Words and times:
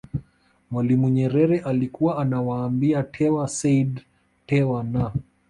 Mwalimu 0.71 1.09
Nyerere 1.09 1.59
alikuwa 1.59 2.17
anawaambia 2.21 3.03
Tewa 3.03 3.47
Said 3.47 4.01
Tewa 4.45 4.83
na 4.83 5.11